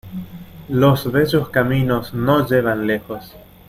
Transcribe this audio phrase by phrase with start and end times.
[0.69, 3.35] Los bellos caminos no llevan lejos.